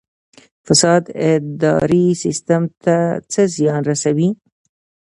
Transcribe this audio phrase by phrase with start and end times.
[0.65, 2.95] فساد اداري سیستم ته
[3.31, 4.29] څه زیان رسوي؟